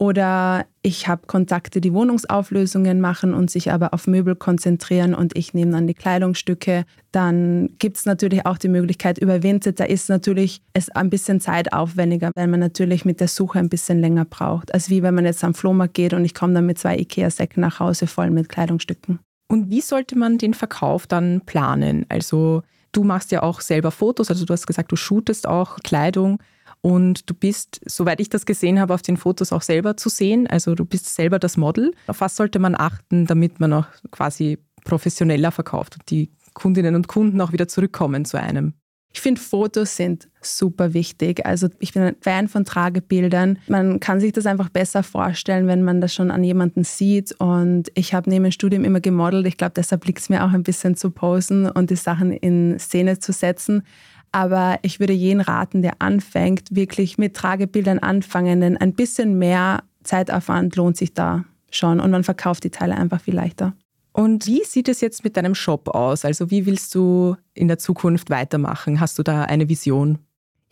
oder 0.00 0.64
ich 0.80 1.08
habe 1.08 1.26
Kontakte, 1.26 1.82
die 1.82 1.92
Wohnungsauflösungen 1.92 3.02
machen 3.02 3.34
und 3.34 3.50
sich 3.50 3.70
aber 3.70 3.92
auf 3.92 4.06
Möbel 4.06 4.34
konzentrieren 4.34 5.14
und 5.14 5.36
ich 5.36 5.52
nehme 5.52 5.72
dann 5.72 5.86
die 5.86 5.92
Kleidungsstücke. 5.92 6.86
Dann 7.12 7.68
gibt 7.78 7.98
es 7.98 8.06
natürlich 8.06 8.46
auch 8.46 8.56
die 8.56 8.68
Möglichkeit 8.68 9.18
über. 9.18 9.38
Da 9.40 9.84
ist 9.84 10.08
natürlich 10.08 10.62
es 10.72 10.88
ein 10.88 11.10
bisschen 11.10 11.38
zeitaufwendiger, 11.38 12.30
weil 12.34 12.46
man 12.46 12.60
natürlich 12.60 13.04
mit 13.04 13.20
der 13.20 13.28
Suche 13.28 13.58
ein 13.58 13.68
bisschen 13.68 14.00
länger 14.00 14.24
braucht. 14.24 14.72
Als 14.72 14.88
wie 14.88 15.02
wenn 15.02 15.14
man 15.14 15.26
jetzt 15.26 15.44
am 15.44 15.52
Flohmarkt 15.52 15.92
geht 15.92 16.14
und 16.14 16.24
ich 16.24 16.32
komme 16.32 16.54
dann 16.54 16.64
mit 16.64 16.78
zwei 16.78 16.96
Ikea-Säcken 16.96 17.60
nach 17.60 17.78
Hause 17.78 18.06
voll 18.06 18.30
mit 18.30 18.48
Kleidungsstücken. 18.48 19.18
Und 19.48 19.68
wie 19.68 19.82
sollte 19.82 20.16
man 20.16 20.38
den 20.38 20.54
Verkauf 20.54 21.06
dann 21.06 21.42
planen? 21.44 22.06
Also 22.08 22.62
du 22.92 23.04
machst 23.04 23.32
ja 23.32 23.42
auch 23.42 23.60
selber 23.60 23.90
Fotos, 23.90 24.30
also 24.30 24.46
du 24.46 24.54
hast 24.54 24.66
gesagt, 24.66 24.92
du 24.92 24.96
shootest 24.96 25.46
auch 25.46 25.76
Kleidung. 25.84 26.38
Und 26.82 27.28
du 27.28 27.34
bist, 27.34 27.80
soweit 27.84 28.20
ich 28.20 28.30
das 28.30 28.46
gesehen 28.46 28.80
habe, 28.80 28.94
auf 28.94 29.02
den 29.02 29.16
Fotos 29.16 29.52
auch 29.52 29.62
selber 29.62 29.96
zu 29.96 30.08
sehen. 30.08 30.46
Also 30.46 30.74
du 30.74 30.84
bist 30.84 31.14
selber 31.14 31.38
das 31.38 31.56
Model. 31.56 31.92
Auf 32.06 32.20
was 32.20 32.36
sollte 32.36 32.58
man 32.58 32.74
achten, 32.74 33.26
damit 33.26 33.60
man 33.60 33.72
auch 33.72 33.86
quasi 34.10 34.58
professioneller 34.84 35.52
verkauft 35.52 35.96
und 35.96 36.10
die 36.10 36.30
Kundinnen 36.54 36.94
und 36.94 37.06
Kunden 37.06 37.40
auch 37.40 37.52
wieder 37.52 37.68
zurückkommen 37.68 38.24
zu 38.24 38.38
einem? 38.40 38.74
Ich 39.12 39.20
finde, 39.20 39.40
Fotos 39.40 39.96
sind 39.96 40.28
super 40.40 40.94
wichtig. 40.94 41.44
Also 41.44 41.68
ich 41.80 41.92
bin 41.92 42.02
ein 42.02 42.16
Fan 42.20 42.46
von 42.46 42.64
Tragebildern. 42.64 43.58
Man 43.66 43.98
kann 43.98 44.20
sich 44.20 44.32
das 44.32 44.46
einfach 44.46 44.68
besser 44.68 45.02
vorstellen, 45.02 45.66
wenn 45.66 45.82
man 45.82 46.00
das 46.00 46.14
schon 46.14 46.30
an 46.30 46.44
jemanden 46.44 46.84
sieht. 46.84 47.32
Und 47.40 47.90
ich 47.94 48.14
habe 48.14 48.30
neben 48.30 48.44
dem 48.44 48.52
Studium 48.52 48.84
immer 48.84 49.00
gemodelt. 49.00 49.46
Ich 49.46 49.56
glaube, 49.56 49.72
deshalb 49.74 50.06
liegt 50.06 50.20
es 50.20 50.28
mir 50.28 50.44
auch 50.44 50.52
ein 50.52 50.62
bisschen 50.62 50.96
zu 50.96 51.10
posen 51.10 51.68
und 51.68 51.90
die 51.90 51.96
Sachen 51.96 52.30
in 52.30 52.78
Szene 52.78 53.18
zu 53.18 53.32
setzen. 53.32 53.82
Aber 54.32 54.78
ich 54.82 55.00
würde 55.00 55.12
jeden 55.12 55.40
raten, 55.40 55.82
der 55.82 55.94
anfängt, 56.00 56.68
wirklich 56.70 57.18
mit 57.18 57.34
Tragebildern 57.34 57.98
anfangen, 57.98 58.60
denn 58.60 58.76
ein 58.76 58.94
bisschen 58.94 59.38
mehr 59.38 59.82
Zeitaufwand 60.04 60.76
lohnt 60.76 60.96
sich 60.96 61.14
da 61.14 61.44
schon 61.70 62.00
und 62.00 62.10
man 62.10 62.24
verkauft 62.24 62.64
die 62.64 62.70
Teile 62.70 62.96
einfach 62.96 63.20
viel 63.20 63.34
leichter. 63.34 63.74
Und 64.12 64.46
wie 64.46 64.64
sieht 64.64 64.88
es 64.88 65.00
jetzt 65.00 65.24
mit 65.24 65.36
deinem 65.36 65.54
Shop 65.54 65.88
aus? 65.88 66.24
Also 66.24 66.50
wie 66.50 66.66
willst 66.66 66.94
du 66.94 67.36
in 67.54 67.68
der 67.68 67.78
Zukunft 67.78 68.30
weitermachen? 68.30 69.00
Hast 69.00 69.18
du 69.18 69.22
da 69.22 69.44
eine 69.44 69.68
Vision? 69.68 70.18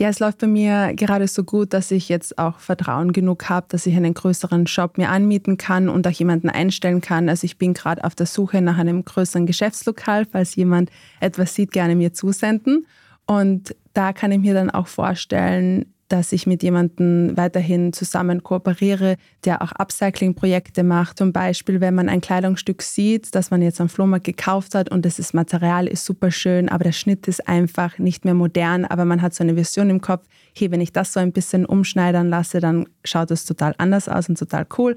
Ja, 0.01 0.09
es 0.09 0.21
läuft 0.21 0.39
bei 0.39 0.47
mir 0.47 0.93
gerade 0.95 1.27
so 1.27 1.43
gut, 1.43 1.73
dass 1.73 1.91
ich 1.91 2.09
jetzt 2.09 2.39
auch 2.39 2.61
Vertrauen 2.61 3.13
genug 3.13 3.49
habe, 3.49 3.67
dass 3.69 3.85
ich 3.85 3.97
einen 3.97 4.15
größeren 4.15 4.69
Shop 4.69 4.97
mir 4.97 5.09
anmieten 5.09 5.57
kann 5.57 5.89
und 5.89 6.07
auch 6.07 6.13
jemanden 6.13 6.51
einstellen 6.51 7.01
kann. 7.01 7.29
Also 7.29 7.45
ich 7.45 7.59
bin 7.59 7.75
gerade 7.75 8.05
auf 8.05 8.15
der 8.15 8.27
Suche 8.27 8.63
nach 8.63 8.79
einem 8.79 9.05
größeren 9.05 9.45
Geschäftslokal, 9.45 10.25
falls 10.25 10.55
jemand 10.55 10.91
etwas 11.19 11.55
sieht, 11.55 11.73
gerne 11.73 11.97
mir 11.97 12.13
zusenden. 12.13 12.87
Und 13.29 13.77
da 13.93 14.13
kann 14.13 14.33
ich 14.33 14.39
mir 14.39 14.55
dann 14.55 14.71
auch 14.71 14.87
vorstellen, 14.87 15.93
dass 16.09 16.33
ich 16.33 16.47
mit 16.47 16.63
jemandem 16.63 17.37
weiterhin 17.37 17.93
zusammen 17.93 18.43
kooperiere, 18.43 19.17
der 19.45 19.61
auch 19.61 19.73
Upcycling-Projekte 19.73 20.83
macht. 20.83 21.19
Zum 21.19 21.35
Beispiel, 21.35 21.83
wenn 21.83 21.95
man 21.95 22.09
ein 22.09 22.23
Kleidungsstück 22.23 22.81
sieht, 22.81 23.35
das 23.35 23.51
man 23.51 23.61
jetzt 23.61 23.81
am 23.83 23.91
Flohmarkt 23.91 24.25
gekauft 24.25 24.75
hat 24.75 24.91
und 24.91 25.05
das 25.05 25.35
Material 25.35 25.87
ist 25.87 26.07
super 26.07 26.31
schön, 26.31 26.71
aber 26.71 26.85
der 26.85 26.93
Schnitt 26.93 27.29
ist 27.29 27.47
einfach 27.47 27.99
nicht 27.99 28.25
mehr 28.25 28.33
modern, 28.33 28.87
aber 28.87 29.05
man 29.05 29.21
hat 29.21 29.35
so 29.35 29.45
eine 29.45 29.57
Vision 29.57 29.91
im 29.91 30.01
Kopf, 30.01 30.25
hey, 30.57 30.71
wenn 30.71 30.81
ich 30.81 30.95
das 30.95 31.13
so 31.13 31.21
ein 31.21 31.33
bisschen 31.33 31.67
umschneidern 31.67 32.31
lasse, 32.31 32.61
dann 32.61 32.89
schaut 33.05 33.31
es 33.31 33.45
total 33.45 33.75
anders 33.77 34.09
aus 34.09 34.31
und 34.31 34.39
total 34.39 34.67
cool. 34.79 34.97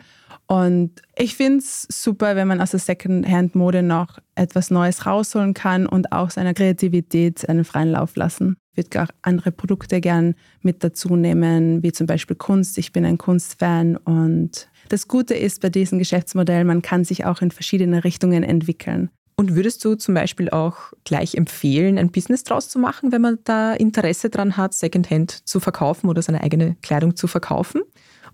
Und 0.51 1.01
ich 1.15 1.37
finde 1.37 1.59
es 1.59 1.87
super, 1.89 2.35
wenn 2.35 2.45
man 2.45 2.59
aus 2.59 2.71
der 2.71 2.81
Secondhand-Mode 2.81 3.83
noch 3.83 4.19
etwas 4.35 4.69
Neues 4.69 5.05
rausholen 5.05 5.53
kann 5.53 5.85
und 5.85 6.11
auch 6.11 6.29
seiner 6.29 6.53
Kreativität 6.53 7.47
einen 7.47 7.63
freien 7.63 7.91
Lauf 7.91 8.17
lassen. 8.17 8.57
Ich 8.73 8.83
würde 8.83 9.03
auch 9.03 9.07
andere 9.21 9.53
Produkte 9.53 10.01
gern 10.01 10.35
mit 10.61 10.83
dazu 10.83 11.15
nehmen, 11.15 11.81
wie 11.83 11.93
zum 11.93 12.05
Beispiel 12.05 12.35
Kunst. 12.35 12.77
Ich 12.77 12.91
bin 12.91 13.05
ein 13.05 13.17
Kunstfan 13.17 13.95
und 13.95 14.67
das 14.89 15.07
Gute 15.07 15.35
ist 15.35 15.61
bei 15.61 15.69
diesem 15.69 15.99
Geschäftsmodell, 15.99 16.65
man 16.65 16.81
kann 16.81 17.05
sich 17.05 17.23
auch 17.23 17.41
in 17.41 17.51
verschiedene 17.51 18.03
Richtungen 18.03 18.43
entwickeln. 18.43 19.09
Und 19.37 19.55
würdest 19.55 19.85
du 19.85 19.95
zum 19.95 20.15
Beispiel 20.15 20.49
auch 20.49 20.91
gleich 21.05 21.35
empfehlen, 21.35 21.97
ein 21.97 22.11
Business 22.11 22.43
draus 22.43 22.67
zu 22.67 22.77
machen, 22.77 23.13
wenn 23.13 23.21
man 23.21 23.39
da 23.45 23.71
Interesse 23.71 24.29
dran 24.29 24.57
hat, 24.57 24.73
Secondhand 24.73 25.47
zu 25.47 25.61
verkaufen 25.61 26.09
oder 26.09 26.21
seine 26.21 26.41
eigene 26.41 26.75
Kleidung 26.81 27.15
zu 27.15 27.27
verkaufen? 27.27 27.83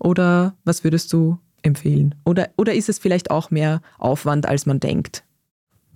Oder 0.00 0.56
was 0.64 0.82
würdest 0.82 1.12
du 1.12 1.38
empfehlen? 1.62 2.14
Oder, 2.24 2.50
oder 2.56 2.74
ist 2.74 2.88
es 2.88 2.98
vielleicht 2.98 3.30
auch 3.30 3.50
mehr 3.50 3.80
Aufwand, 3.98 4.46
als 4.46 4.66
man 4.66 4.80
denkt? 4.80 5.24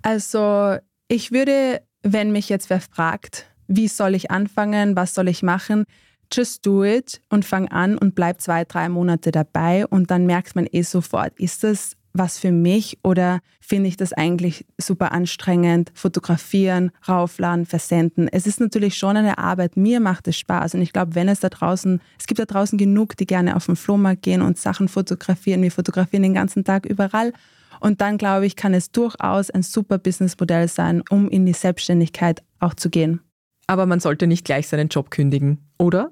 Also 0.01 0.77
ich 1.07 1.31
würde, 1.31 1.81
wenn 2.01 2.31
mich 2.31 2.49
jetzt 2.49 2.69
wer 2.69 2.81
fragt, 2.81 3.47
wie 3.67 3.87
soll 3.87 4.15
ich 4.15 4.31
anfangen, 4.31 4.95
was 4.95 5.13
soll 5.13 5.27
ich 5.27 5.43
machen, 5.43 5.85
just 6.31 6.65
do 6.65 6.83
it 6.83 7.21
und 7.29 7.45
fang 7.45 7.67
an 7.69 7.97
und 7.97 8.15
bleib 8.15 8.41
zwei, 8.41 8.65
drei 8.65 8.89
Monate 8.89 9.31
dabei 9.31 9.85
und 9.87 10.11
dann 10.11 10.25
merkt 10.25 10.55
man 10.55 10.67
eh 10.71 10.81
sofort, 10.81 11.39
ist 11.39 11.63
das 11.63 11.95
was 12.13 12.37
für 12.37 12.51
mich 12.51 12.99
oder 13.03 13.39
finde 13.59 13.89
ich 13.89 13.97
das 13.97 14.13
eigentlich 14.13 14.65
super 14.79 15.11
anstrengend? 15.11 15.91
Fotografieren, 15.95 16.91
raufladen, 17.07 17.65
versenden. 17.65 18.27
Es 18.31 18.45
ist 18.45 18.59
natürlich 18.59 18.97
schon 18.97 19.17
eine 19.17 19.39
Arbeit. 19.39 19.75
Mir 19.75 19.99
macht 19.99 20.27
es 20.27 20.37
Spaß 20.37 20.75
und 20.75 20.81
ich 20.81 20.93
glaube, 20.93 21.15
wenn 21.15 21.27
es 21.27 21.39
da 21.39 21.49
draußen, 21.49 21.99
es 22.19 22.27
gibt 22.27 22.39
da 22.39 22.45
draußen 22.45 22.77
genug, 22.77 23.17
die 23.17 23.25
gerne 23.25 23.55
auf 23.55 23.65
den 23.65 23.75
Flohmarkt 23.75 24.21
gehen 24.21 24.41
und 24.41 24.57
Sachen 24.57 24.87
fotografieren. 24.87 25.63
Wir 25.63 25.71
fotografieren 25.71 26.23
den 26.23 26.35
ganzen 26.35 26.63
Tag 26.63 26.85
überall. 26.85 27.33
Und 27.79 27.99
dann 27.99 28.17
glaube 28.17 28.45
ich, 28.45 28.55
kann 28.55 28.73
es 28.73 28.91
durchaus 28.91 29.49
ein 29.49 29.63
super 29.63 29.97
Businessmodell 29.97 30.67
sein, 30.67 31.03
um 31.09 31.27
in 31.27 31.45
die 31.45 31.53
Selbstständigkeit 31.53 32.41
auch 32.59 32.75
zu 32.75 32.89
gehen. 32.89 33.19
Aber 33.67 33.85
man 33.85 33.99
sollte 33.99 34.27
nicht 34.27 34.45
gleich 34.45 34.67
seinen 34.67 34.87
Job 34.87 35.09
kündigen, 35.09 35.59
oder? 35.77 36.11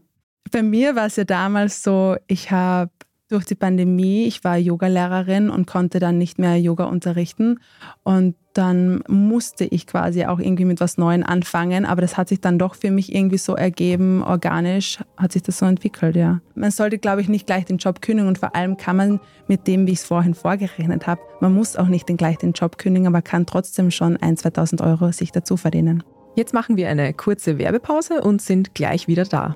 Bei 0.52 0.64
mir 0.64 0.96
war 0.96 1.06
es 1.06 1.16
ja 1.16 1.24
damals 1.24 1.84
so, 1.84 2.18
ich 2.28 2.52
habe 2.52 2.92
durch 3.32 3.46
die 3.46 3.56
Pandemie, 3.56 4.26
ich 4.26 4.44
war 4.44 4.58
Yogalehrerin 4.58 5.50
und 5.50 5.68
konnte 5.68 6.00
dann 6.00 6.18
nicht 6.18 6.38
mehr 6.38 6.58
Yoga 6.58 6.86
unterrichten. 6.86 7.60
Und 8.04 8.36
dann 8.54 9.02
musste 9.08 9.64
ich 9.64 9.88
quasi 9.88 10.26
auch 10.26 10.40
irgendwie 10.40 10.66
mit 10.66 10.82
was 10.82 10.98
Neuem 10.98 11.24
anfangen. 11.24 11.86
Aber 11.86 12.02
das 12.02 12.18
hat 12.18 12.28
sich 12.28 12.42
dann 12.42 12.60
doch 12.60 12.76
für 12.76 12.92
mich 12.92 13.16
irgendwie 13.16 13.38
so 13.38 13.56
ergeben, 13.56 14.24
organisch 14.24 15.00
hat 15.16 15.32
sich 15.32 15.44
das 15.44 15.60
so 15.60 15.66
entwickelt, 15.66 16.16
ja. 16.16 16.42
Man 16.56 16.72
sollte, 16.72 16.98
glaube 16.98 17.22
ich, 17.22 17.30
nicht 17.30 17.48
gleich 17.48 17.66
den 17.66 17.78
Job 17.78 18.02
kündigen 18.02 18.28
und 18.28 18.38
vor 18.38 18.56
allem 18.56 18.76
kann 18.76 18.98
man 18.98 19.20
mit 19.48 19.68
dem, 19.68 19.88
wie 19.88 19.94
ich 19.94 20.00
es 20.00 20.06
vorhin 20.06 20.34
vorgerechnet 20.34 21.08
habe, 21.08 21.22
man 21.40 21.54
muss 21.54 21.78
auch 21.78 21.88
nicht 21.88 22.08
gleich 22.08 22.38
den 22.38 22.52
Job 22.52 22.78
kündigen, 22.78 23.08
aber 23.08 23.22
kann 23.22 23.46
trotzdem 23.46 23.90
schon 23.90 24.18
1.000, 24.18 24.54
2.000 24.54 24.86
Euro 24.86 25.12
sich 25.12 25.32
dazu 25.32 25.56
verdienen. 25.56 26.04
Jetzt 26.36 26.54
machen 26.54 26.78
wir 26.78 26.90
eine 26.90 27.14
kurze 27.14 27.58
Werbepause 27.58 28.22
und 28.22 28.42
sind 28.42 28.74
gleich 28.74 29.08
wieder 29.08 29.24
da. 29.26 29.56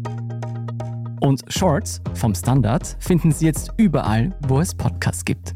Und 1.21 1.43
Shorts 1.49 2.01
vom 2.15 2.33
Standard 2.33 2.97
finden 2.99 3.31
Sie 3.31 3.45
jetzt 3.45 3.71
überall, 3.77 4.35
wo 4.47 4.59
es 4.59 4.73
Podcasts 4.73 5.23
gibt. 5.23 5.53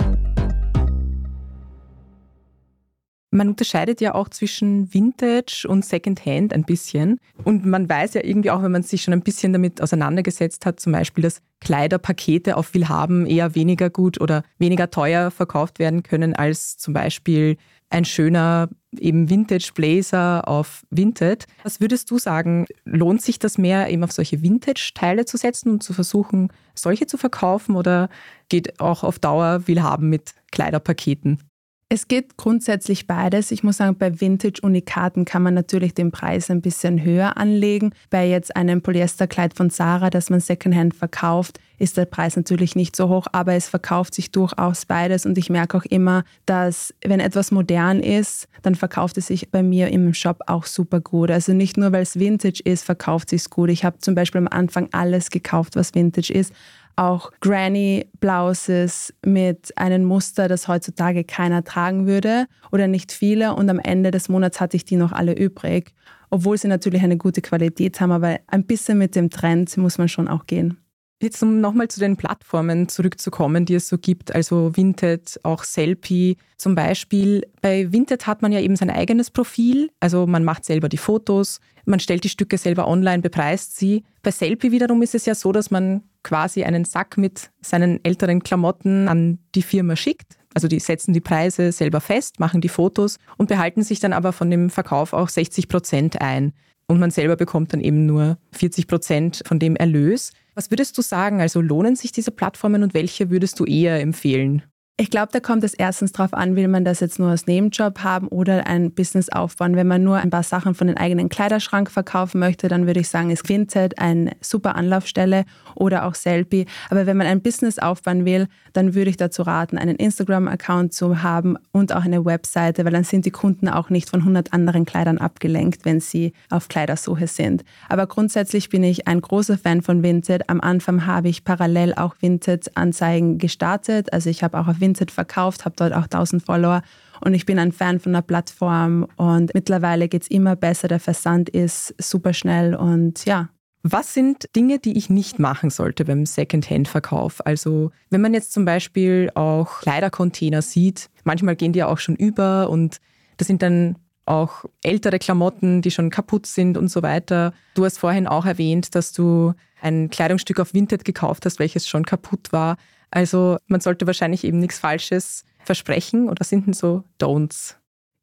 Man 3.31 3.49
unterscheidet 3.49 3.99
ja 3.99 4.13
auch 4.13 4.29
zwischen 4.29 4.93
Vintage 4.93 5.65
und 5.67 5.83
Secondhand 5.83 6.53
ein 6.53 6.63
bisschen. 6.63 7.19
Und 7.43 7.65
man 7.65 7.89
weiß 7.89 8.13
ja 8.13 8.23
irgendwie 8.23 8.51
auch, 8.51 8.61
wenn 8.61 8.71
man 8.71 8.83
sich 8.83 9.01
schon 9.01 9.13
ein 9.13 9.23
bisschen 9.23 9.53
damit 9.53 9.81
auseinandergesetzt 9.81 10.67
hat, 10.67 10.79
zum 10.79 10.93
Beispiel, 10.93 11.23
dass 11.23 11.41
Kleiderpakete 11.61 12.57
auf 12.57 12.75
Willhaben 12.75 13.25
eher 13.25 13.55
weniger 13.55 13.89
gut 13.89 14.21
oder 14.21 14.43
weniger 14.59 14.91
teuer 14.91 15.31
verkauft 15.31 15.79
werden 15.79 16.03
können 16.03 16.35
als 16.35 16.77
zum 16.77 16.93
Beispiel 16.93 17.57
ein 17.89 18.05
schöner 18.05 18.69
eben 18.99 19.29
Vintage 19.29 19.71
Blazer 19.73 20.47
auf 20.47 20.85
Vinted. 20.89 21.45
Was 21.63 21.79
würdest 21.79 22.09
du 22.11 22.17
sagen, 22.17 22.65
lohnt 22.83 23.21
sich 23.21 23.39
das 23.39 23.57
mehr, 23.57 23.89
eben 23.89 24.03
auf 24.03 24.11
solche 24.11 24.41
Vintage-Teile 24.41 25.25
zu 25.25 25.37
setzen 25.37 25.69
und 25.69 25.83
zu 25.83 25.93
versuchen, 25.93 26.51
solche 26.73 27.07
zu 27.07 27.17
verkaufen 27.17 27.75
oder 27.75 28.09
geht 28.49 28.79
auch 28.79 29.03
auf 29.03 29.19
Dauer 29.19 29.67
Willhaben 29.67 30.09
mit 30.09 30.33
Kleiderpaketen? 30.51 31.39
Es 31.87 32.07
geht 32.07 32.35
grundsätzlich 32.35 33.05
beides. 33.05 33.51
Ich 33.51 33.63
muss 33.63 33.77
sagen, 33.77 33.95
bei 33.95 34.19
Vintage-Unikaten 34.19 35.23
kann 35.23 35.43
man 35.43 35.53
natürlich 35.53 35.93
den 35.93 36.09
Preis 36.09 36.49
ein 36.49 36.61
bisschen 36.61 37.03
höher 37.03 37.37
anlegen. 37.37 37.93
Bei 38.09 38.27
jetzt 38.27 38.55
einem 38.55 38.81
Polyesterkleid 38.81 39.53
von 39.53 39.69
Sarah, 39.69 40.09
das 40.09 40.31
man 40.31 40.39
Secondhand 40.39 40.95
verkauft, 40.95 41.59
ist 41.77 41.95
der 41.95 42.05
Preis 42.05 42.35
natürlich 42.37 42.75
nicht 42.75 42.95
so 42.95 43.09
hoch, 43.09 43.27
aber 43.33 43.53
es 43.53 43.69
verkauft 43.69 44.15
sich 44.15 44.31
durchaus 44.31 44.87
beides. 44.87 45.27
Und 45.27 45.37
ich 45.37 45.51
merke 45.51 45.77
auch 45.77 45.85
immer, 45.85 46.23
dass 46.47 46.91
wenn 47.05 47.19
etwas 47.19 47.51
modern 47.51 47.99
ist, 47.99 48.47
dann 48.63 48.73
verkauft 48.73 49.19
es 49.19 49.27
sich 49.27 49.51
bei 49.51 49.61
mir 49.61 49.89
im 49.89 50.15
Shop 50.15 50.39
auch 50.47 50.65
super 50.65 51.01
gut. 51.01 51.29
Also 51.29 51.53
nicht 51.53 51.77
nur, 51.77 51.91
weil 51.91 52.01
es 52.01 52.17
Vintage 52.17 52.63
ist, 52.63 52.83
verkauft 52.83 53.29
sich 53.29 53.47
gut. 53.51 53.69
Ich 53.69 53.85
habe 53.85 53.99
zum 53.99 54.15
Beispiel 54.15 54.39
am 54.39 54.47
Anfang 54.47 54.89
alles 54.91 55.29
gekauft, 55.29 55.75
was 55.75 55.93
Vintage 55.93 56.33
ist 56.33 56.51
auch 56.95 57.31
Granny-Blouses 57.41 59.13
mit 59.25 59.77
einem 59.77 60.05
Muster, 60.05 60.47
das 60.47 60.67
heutzutage 60.67 61.23
keiner 61.23 61.63
tragen 61.63 62.07
würde 62.07 62.45
oder 62.71 62.87
nicht 62.87 63.11
viele. 63.11 63.55
Und 63.55 63.69
am 63.69 63.79
Ende 63.79 64.11
des 64.11 64.29
Monats 64.29 64.61
hatte 64.61 64.77
ich 64.77 64.85
die 64.85 64.95
noch 64.95 65.11
alle 65.11 65.33
übrig, 65.33 65.93
obwohl 66.29 66.57
sie 66.57 66.67
natürlich 66.67 67.03
eine 67.03 67.17
gute 67.17 67.41
Qualität 67.41 67.99
haben. 67.99 68.11
Aber 68.11 68.39
ein 68.47 68.65
bisschen 68.65 68.97
mit 68.97 69.15
dem 69.15 69.29
Trend 69.29 69.75
muss 69.77 69.97
man 69.97 70.07
schon 70.07 70.27
auch 70.27 70.45
gehen. 70.45 70.77
Jetzt 71.21 71.41
um 71.41 71.61
nochmal 71.61 71.87
zu 71.87 72.01
den 72.01 72.17
Plattformen 72.17 72.89
zurückzukommen, 72.89 73.65
die 73.65 73.75
es 73.75 73.87
so 73.87 73.97
gibt, 73.97 74.35
also 74.35 74.75
Vinted, 74.75 75.39
auch 75.43 75.63
Selfie 75.63 76.35
zum 76.57 76.75
Beispiel. 76.75 77.47
Bei 77.61 77.91
Vinted 77.91 78.27
hat 78.27 78.41
man 78.41 78.51
ja 78.51 78.59
eben 78.59 78.75
sein 78.75 78.89
eigenes 78.89 79.31
Profil, 79.31 79.89
also 80.01 80.27
man 80.27 80.43
macht 80.43 80.65
selber 80.65 80.89
die 80.89 80.97
Fotos, 80.97 81.61
man 81.85 82.01
stellt 82.01 82.25
die 82.25 82.29
Stücke 82.29 82.57
selber 82.57 82.87
online, 82.87 83.21
bepreist 83.21 83.77
sie. 83.77 84.03
Bei 84.23 84.31
Selfie 84.31 84.71
wiederum 84.71 85.01
ist 85.01 85.15
es 85.15 85.25
ja 85.25 85.35
so, 85.35 85.53
dass 85.53 85.71
man 85.71 86.03
quasi 86.23 86.63
einen 86.63 86.83
Sack 86.83 87.17
mit 87.17 87.49
seinen 87.61 88.03
älteren 88.03 88.43
Klamotten 88.43 89.07
an 89.07 89.39
die 89.53 89.61
Firma 89.61 89.95
schickt. 89.95 90.37
Also 90.53 90.67
die 90.67 90.79
setzen 90.79 91.13
die 91.13 91.21
Preise 91.21 91.71
selber 91.71 92.01
fest, 92.01 92.39
machen 92.39 92.61
die 92.61 92.69
Fotos 92.69 93.19
und 93.37 93.47
behalten 93.47 93.83
sich 93.83 93.99
dann 93.99 94.13
aber 94.13 94.33
von 94.33 94.49
dem 94.49 94.69
Verkauf 94.69 95.13
auch 95.13 95.29
60 95.29 95.67
Prozent 95.69 96.21
ein. 96.21 96.53
Und 96.87 96.99
man 96.99 97.11
selber 97.11 97.35
bekommt 97.35 97.73
dann 97.73 97.81
eben 97.81 98.05
nur 98.05 98.37
40 98.53 98.87
Prozent 98.87 99.43
von 99.45 99.59
dem 99.59 99.75
Erlös. 99.75 100.31
Was 100.55 100.71
würdest 100.71 100.97
du 100.97 101.01
sagen? 101.01 101.41
Also 101.41 101.59
lohnen 101.61 101.95
sich 101.97 102.13
diese 102.13 102.31
Plattformen 102.31 102.81
und 102.81 102.93
welche 102.93 103.29
würdest 103.29 103.59
du 103.59 103.65
eher 103.65 103.99
empfehlen? 103.99 104.63
Ich 104.97 105.09
glaube, 105.09 105.27
da 105.33 105.41
kommt 105.41 105.65
es 105.65 105.73
erstens 105.73 106.13
darauf 106.13 106.33
an, 106.33 106.55
will 106.55 106.69
man 106.69 106.85
das 106.85 107.01
jetzt 107.01 107.19
nur 107.19 107.27
als 107.27 107.47
Nebenjob 107.47 107.99
haben 107.99 108.29
oder 108.29 108.65
ein 108.65 108.93
Business 108.93 109.27
aufbauen. 109.27 109.75
Wenn 109.75 109.87
man 109.87 110.05
nur 110.05 110.15
ein 110.15 110.29
paar 110.29 110.41
Sachen 110.41 110.73
von 110.73 110.87
den 110.87 110.95
eigenen 110.95 111.27
Kleiderschrank 111.27 111.91
verkaufen 111.91 112.39
möchte, 112.39 112.69
dann 112.69 112.87
würde 112.87 113.01
ich 113.01 113.09
sagen, 113.09 113.29
ist 113.29 113.49
Vinted 113.49 113.99
eine 113.99 114.31
super 114.39 114.77
Anlaufstelle 114.77 115.43
oder 115.75 116.05
auch 116.05 116.15
Selfie. 116.15 116.65
Aber 116.89 117.05
wenn 117.07 117.17
man 117.17 117.27
ein 117.27 117.41
Business 117.41 117.77
aufbauen 117.77 118.23
will, 118.23 118.47
dann 118.71 118.95
würde 118.95 119.09
ich 119.09 119.17
dazu 119.17 119.41
raten, 119.41 119.77
einen 119.77 119.97
Instagram-Account 119.97 120.93
zu 120.93 121.21
haben 121.21 121.57
und 121.73 121.93
auch 121.93 122.05
eine 122.05 122.23
Webseite, 122.23 122.85
weil 122.85 122.93
dann 122.93 123.03
sind 123.03 123.25
die 123.25 123.31
Kunden 123.31 123.67
auch 123.67 123.89
nicht 123.89 124.09
von 124.09 124.21
100 124.21 124.53
anderen 124.53 124.85
Kleidern 124.85 125.17
abgelenkt, 125.17 125.83
wenn 125.83 125.99
sie 125.99 126.31
auf 126.49 126.69
Kleidersuche 126.69 127.27
sind. 127.27 127.65
Aber 127.89 128.07
grundsätzlich 128.07 128.69
bin 128.69 128.85
ich 128.85 129.09
ein 129.09 129.19
großer 129.19 129.57
Fan 129.57 129.81
von 129.81 130.03
Vinted. 130.03 130.49
Am 130.49 130.61
Anfang 130.61 131.05
habe 131.05 131.27
ich 131.27 131.43
parallel 131.43 131.93
auch 131.95 132.15
Vinted-Anzeigen 132.21 133.39
gestartet. 133.39 134.13
Also 134.13 134.29
ich 134.29 134.41
habe 134.41 134.57
auch 134.57 134.69
auf 134.69 134.79
Vinted 134.85 135.11
verkauft, 135.11 135.65
habe 135.65 135.75
dort 135.77 135.93
auch 135.93 136.03
1000 136.03 136.43
Follower 136.43 136.81
und 137.21 137.33
ich 137.33 137.45
bin 137.45 137.57
ein 137.59 137.71
Fan 137.71 137.99
von 137.99 138.13
der 138.13 138.21
Plattform 138.21 139.07
und 139.15 139.53
mittlerweile 139.53 140.07
geht 140.07 140.23
es 140.23 140.27
immer 140.27 140.55
besser. 140.55 140.87
Der 140.87 140.99
Versand 140.99 141.49
ist 141.49 141.95
super 141.97 142.33
schnell 142.33 142.75
und 142.75 143.25
ja. 143.25 143.49
Was 143.87 144.15
sind 144.15 144.49
Dinge, 144.55 144.79
die 144.79 144.97
ich 144.97 145.11
nicht 145.11 145.37
machen 145.37 145.69
sollte 145.69 146.05
beim 146.05 146.25
Secondhand-Verkauf? 146.25 147.45
Also 147.45 147.91
wenn 148.09 148.19
man 148.19 148.33
jetzt 148.33 148.51
zum 148.51 148.65
Beispiel 148.65 149.29
auch 149.35 149.81
Kleidercontainer 149.81 150.63
sieht, 150.63 151.11
manchmal 151.23 151.55
gehen 151.55 151.71
die 151.71 151.79
ja 151.79 151.87
auch 151.87 151.99
schon 151.99 152.15
über 152.15 152.69
und 152.71 152.99
das 153.37 153.47
sind 153.47 153.61
dann 153.61 153.97
auch 154.25 154.65
ältere 154.81 155.19
Klamotten, 155.19 155.83
die 155.83 155.91
schon 155.91 156.09
kaputt 156.09 156.47
sind 156.47 156.77
und 156.77 156.87
so 156.87 157.03
weiter. 157.03 157.53
Du 157.75 157.85
hast 157.85 157.99
vorhin 157.99 158.25
auch 158.25 158.45
erwähnt, 158.47 158.95
dass 158.95 159.11
du 159.11 159.53
ein 159.81 160.09
Kleidungsstück 160.09 160.59
auf 160.59 160.73
Vinted 160.73 161.05
gekauft 161.05 161.45
hast, 161.45 161.59
welches 161.59 161.87
schon 161.87 162.05
kaputt 162.05 162.51
war. 162.51 162.77
Also 163.15 163.57
man 163.67 163.79
sollte 163.79 164.05
wahrscheinlich 164.07 164.43
eben 164.43 164.59
nichts 164.59 164.77
Falsches 164.77 165.45
versprechen 165.63 166.27
oder 166.27 166.43
sind 166.43 166.67
denn 166.67 166.73
so 166.73 167.05
Don'ts? 167.17 167.75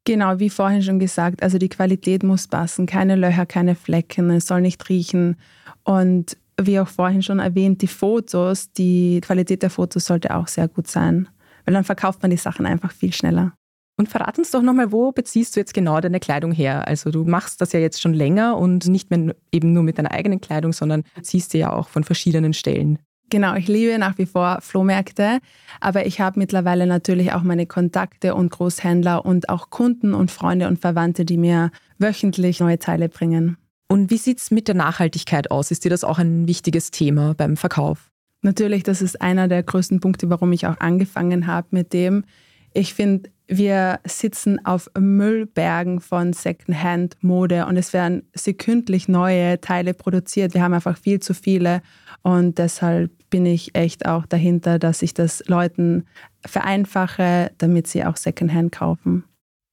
Genau, 0.05 0.37
wie 0.37 0.51
vorhin 0.51 0.83
schon 0.83 0.99
gesagt, 0.99 1.41
also 1.41 1.57
die 1.57 1.69
Qualität 1.69 2.21
muss 2.21 2.47
passen, 2.47 2.85
keine 2.85 3.15
Löcher, 3.15 3.47
keine 3.47 3.73
Flecken, 3.73 4.29
es 4.29 4.45
soll 4.45 4.61
nicht 4.61 4.87
riechen. 4.89 5.37
Und 5.83 6.37
wie 6.61 6.79
auch 6.79 6.87
vorhin 6.87 7.23
schon 7.23 7.39
erwähnt, 7.39 7.81
die 7.81 7.87
Fotos, 7.87 8.71
die 8.71 9.19
Qualität 9.21 9.63
der 9.63 9.71
Fotos 9.71 10.05
sollte 10.05 10.35
auch 10.35 10.47
sehr 10.47 10.67
gut 10.67 10.87
sein, 10.87 11.27
weil 11.65 11.73
dann 11.73 11.85
verkauft 11.85 12.21
man 12.21 12.29
die 12.29 12.37
Sachen 12.37 12.67
einfach 12.67 12.91
viel 12.91 13.13
schneller. 13.13 13.53
Und 13.97 14.09
verrat 14.09 14.37
uns 14.37 14.51
doch 14.51 14.61
nochmal, 14.61 14.91
wo 14.91 15.11
beziehst 15.11 15.55
du 15.55 15.59
jetzt 15.59 15.73
genau 15.73 16.01
deine 16.01 16.19
Kleidung 16.19 16.51
her? 16.51 16.87
Also 16.87 17.09
du 17.09 17.23
machst 17.23 17.61
das 17.61 17.73
ja 17.73 17.79
jetzt 17.79 17.99
schon 17.99 18.13
länger 18.13 18.57
und 18.57 18.87
nicht 18.87 19.09
mehr 19.09 19.35
eben 19.51 19.73
nur 19.73 19.81
mit 19.81 19.97
deiner 19.97 20.11
eigenen 20.11 20.39
Kleidung, 20.39 20.71
sondern 20.71 21.03
ziehst 21.21 21.51
sie 21.51 21.59
ja 21.59 21.73
auch 21.73 21.87
von 21.87 22.03
verschiedenen 22.03 22.53
Stellen. 22.53 22.99
Genau, 23.33 23.55
ich 23.55 23.67
liebe 23.67 23.97
nach 23.97 24.19
wie 24.19 24.27
vor 24.27 24.59
Flohmärkte, 24.61 25.39
aber 25.79 26.05
ich 26.05 26.21
habe 26.21 26.37
mittlerweile 26.37 26.85
natürlich 26.85 27.33
auch 27.33 27.41
meine 27.41 27.65
Kontakte 27.65 28.35
und 28.35 28.51
Großhändler 28.51 29.25
und 29.25 29.49
auch 29.49 29.71
Kunden 29.71 30.13
und 30.13 30.29
Freunde 30.29 30.67
und 30.67 30.77
Verwandte, 30.77 31.25
die 31.25 31.37
mir 31.37 31.71
wöchentlich 31.97 32.59
neue 32.59 32.77
Teile 32.77 33.09
bringen. 33.09 33.57
Und 33.87 34.11
wie 34.11 34.17
sieht 34.17 34.37
es 34.37 34.51
mit 34.51 34.67
der 34.67 34.75
Nachhaltigkeit 34.75 35.49
aus? 35.49 35.71
Ist 35.71 35.83
dir 35.83 35.89
das 35.89 36.03
auch 36.03 36.19
ein 36.19 36.47
wichtiges 36.47 36.91
Thema 36.91 37.33
beim 37.33 37.57
Verkauf? 37.57 38.11
Natürlich, 38.43 38.83
das 38.83 39.01
ist 39.01 39.19
einer 39.19 39.47
der 39.47 39.63
größten 39.63 39.99
Punkte, 39.99 40.29
warum 40.29 40.51
ich 40.51 40.67
auch 40.67 40.79
angefangen 40.79 41.47
habe 41.47 41.69
mit 41.71 41.91
dem. 41.91 42.25
Ich 42.71 42.93
finde, 42.93 43.31
wir 43.47 43.99
sitzen 44.05 44.65
auf 44.65 44.89
Müllbergen 44.97 45.99
von 45.99 46.33
Secondhand-Mode 46.33 47.65
und 47.65 47.77
es 47.77 47.93
werden 47.93 48.23
sekündlich 48.33 49.07
neue 49.07 49.59
Teile 49.59 49.93
produziert. 49.93 50.53
Wir 50.53 50.63
haben 50.63 50.73
einfach 50.73 50.97
viel 50.97 51.19
zu 51.19 51.33
viele 51.33 51.81
und 52.21 52.57
deshalb 52.57 53.11
bin 53.29 53.45
ich 53.45 53.75
echt 53.75 54.05
auch 54.05 54.25
dahinter, 54.25 54.79
dass 54.79 55.01
ich 55.01 55.13
das 55.13 55.43
Leuten 55.47 56.05
vereinfache, 56.45 57.51
damit 57.57 57.87
sie 57.87 58.05
auch 58.05 58.15
Secondhand 58.15 58.71
kaufen. 58.71 59.25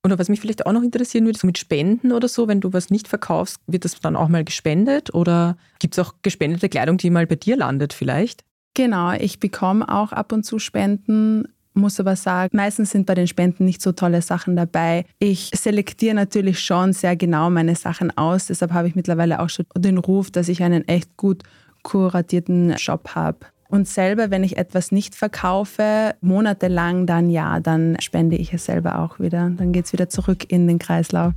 Oder 0.02 0.18
was 0.18 0.30
mich 0.30 0.40
vielleicht 0.40 0.64
auch 0.64 0.72
noch 0.72 0.82
interessieren 0.82 1.26
würde, 1.26 1.38
so 1.38 1.46
mit 1.46 1.58
Spenden 1.58 2.12
oder 2.12 2.26
so, 2.26 2.48
wenn 2.48 2.60
du 2.60 2.72
was 2.72 2.90
nicht 2.90 3.06
verkaufst, 3.06 3.60
wird 3.66 3.84
das 3.84 4.00
dann 4.00 4.16
auch 4.16 4.28
mal 4.28 4.44
gespendet 4.44 5.12
oder 5.12 5.56
gibt 5.78 5.96
es 5.96 5.98
auch 5.98 6.14
gespendete 6.22 6.70
Kleidung, 6.70 6.96
die 6.96 7.10
mal 7.10 7.26
bei 7.26 7.36
dir 7.36 7.56
landet 7.56 7.92
vielleicht? 7.92 8.44
Genau, 8.74 9.12
ich 9.12 9.40
bekomme 9.40 9.86
auch 9.88 10.12
ab 10.12 10.32
und 10.32 10.44
zu 10.44 10.58
Spenden, 10.58 11.48
muss 11.74 12.00
aber 12.00 12.16
sagen, 12.16 12.56
meistens 12.56 12.90
sind 12.90 13.06
bei 13.06 13.14
den 13.14 13.26
Spenden 13.26 13.64
nicht 13.64 13.80
so 13.82 13.92
tolle 13.92 14.22
Sachen 14.22 14.56
dabei. 14.56 15.04
Ich 15.18 15.50
selektiere 15.54 16.14
natürlich 16.14 16.60
schon 16.60 16.92
sehr 16.92 17.16
genau 17.16 17.50
meine 17.50 17.76
Sachen 17.76 18.16
aus, 18.16 18.46
deshalb 18.46 18.72
habe 18.72 18.88
ich 18.88 18.94
mittlerweile 18.94 19.40
auch 19.40 19.48
schon 19.48 19.66
den 19.76 19.98
Ruf, 19.98 20.30
dass 20.30 20.48
ich 20.48 20.62
einen 20.62 20.86
echt 20.88 21.16
gut 21.16 21.42
kuratierten 21.82 22.76
Shop 22.78 23.14
habe. 23.14 23.38
Und 23.68 23.86
selber, 23.86 24.30
wenn 24.32 24.42
ich 24.42 24.56
etwas 24.56 24.90
nicht 24.90 25.14
verkaufe, 25.14 26.16
monatelang, 26.20 27.06
dann 27.06 27.30
ja, 27.30 27.60
dann 27.60 27.96
spende 28.00 28.36
ich 28.36 28.52
es 28.52 28.64
selber 28.64 28.98
auch 28.98 29.20
wieder. 29.20 29.48
Dann 29.56 29.72
geht 29.72 29.86
es 29.86 29.92
wieder 29.92 30.08
zurück 30.08 30.50
in 30.50 30.66
den 30.66 30.80
Kreislauf. 30.80 31.32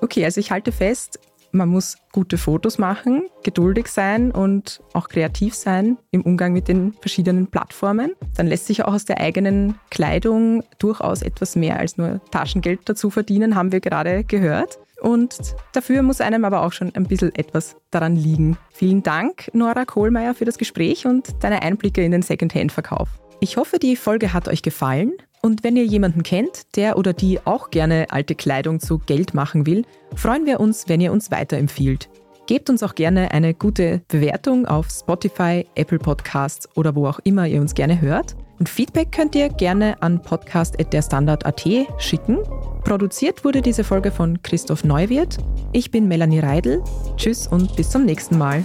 Okay, 0.00 0.24
also 0.24 0.40
ich 0.40 0.50
halte 0.50 0.72
fest, 0.72 1.18
man 1.54 1.68
muss 1.68 1.96
gute 2.12 2.36
Fotos 2.36 2.78
machen, 2.78 3.28
geduldig 3.42 3.86
sein 3.86 4.30
und 4.32 4.82
auch 4.92 5.08
kreativ 5.08 5.54
sein 5.54 5.96
im 6.10 6.22
Umgang 6.22 6.52
mit 6.52 6.68
den 6.68 6.92
verschiedenen 6.94 7.46
Plattformen. 7.46 8.12
Dann 8.36 8.46
lässt 8.46 8.66
sich 8.66 8.84
auch 8.84 8.92
aus 8.92 9.04
der 9.04 9.20
eigenen 9.20 9.78
Kleidung 9.90 10.64
durchaus 10.78 11.22
etwas 11.22 11.56
mehr 11.56 11.78
als 11.78 11.96
nur 11.96 12.20
Taschengeld 12.30 12.80
dazu 12.86 13.10
verdienen, 13.10 13.54
haben 13.54 13.72
wir 13.72 13.80
gerade 13.80 14.24
gehört. 14.24 14.78
Und 15.00 15.54
dafür 15.72 16.02
muss 16.02 16.20
einem 16.20 16.44
aber 16.44 16.62
auch 16.62 16.72
schon 16.72 16.94
ein 16.94 17.06
bisschen 17.06 17.34
etwas 17.34 17.76
daran 17.90 18.16
liegen. 18.16 18.56
Vielen 18.72 19.02
Dank, 19.02 19.50
Nora 19.52 19.84
Kohlmeier, 19.84 20.34
für 20.34 20.44
das 20.44 20.58
Gespräch 20.58 21.06
und 21.06 21.42
deine 21.42 21.62
Einblicke 21.62 22.02
in 22.02 22.12
den 22.12 22.22
Secondhand-Verkauf. 22.22 23.08
Ich 23.40 23.56
hoffe, 23.56 23.78
die 23.78 23.96
Folge 23.96 24.32
hat 24.32 24.48
euch 24.48 24.62
gefallen. 24.62 25.12
Und 25.44 25.62
wenn 25.62 25.76
ihr 25.76 25.84
jemanden 25.84 26.22
kennt, 26.22 26.74
der 26.74 26.96
oder 26.96 27.12
die 27.12 27.38
auch 27.44 27.68
gerne 27.68 28.06
alte 28.08 28.34
Kleidung 28.34 28.80
zu 28.80 28.98
Geld 28.98 29.34
machen 29.34 29.66
will, 29.66 29.84
freuen 30.14 30.46
wir 30.46 30.58
uns, 30.58 30.88
wenn 30.88 31.02
ihr 31.02 31.12
uns 31.12 31.30
weiterempfiehlt. 31.30 32.08
Gebt 32.46 32.70
uns 32.70 32.82
auch 32.82 32.94
gerne 32.94 33.30
eine 33.30 33.52
gute 33.52 34.00
Bewertung 34.08 34.64
auf 34.64 34.88
Spotify, 34.88 35.66
Apple 35.74 35.98
Podcasts 35.98 36.66
oder 36.76 36.96
wo 36.96 37.06
auch 37.06 37.18
immer 37.24 37.46
ihr 37.46 37.60
uns 37.60 37.74
gerne 37.74 38.00
hört. 38.00 38.36
Und 38.58 38.70
Feedback 38.70 39.12
könnt 39.12 39.34
ihr 39.34 39.50
gerne 39.50 40.02
an 40.02 40.22
podcast.derstandard.at 40.22 41.68
schicken. 41.98 42.38
Produziert 42.82 43.44
wurde 43.44 43.60
diese 43.60 43.84
Folge 43.84 44.12
von 44.12 44.42
Christoph 44.42 44.82
Neuwirth. 44.82 45.36
Ich 45.72 45.90
bin 45.90 46.08
Melanie 46.08 46.40
Reidel. 46.40 46.82
Tschüss 47.18 47.46
und 47.46 47.76
bis 47.76 47.90
zum 47.90 48.06
nächsten 48.06 48.38
Mal. 48.38 48.64